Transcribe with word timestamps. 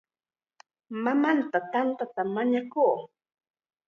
Mamanta 1.03 1.57
tantata 1.71 2.21
mañakun. 2.35 2.99